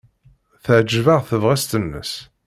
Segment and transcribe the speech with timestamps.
[0.63, 2.13] Teɛjeb-aɣ tebɣest-nnes.